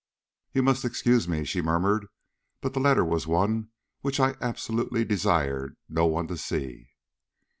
[0.51, 2.07] "You must excuse me," she murmured;
[2.59, 3.69] "but the letter was one
[3.99, 6.89] which I absolutely desired no one to see."